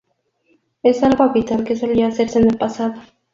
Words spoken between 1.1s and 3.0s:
habitual que solía hacerse en el pasado.